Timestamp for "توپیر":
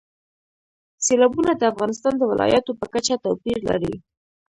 3.23-3.57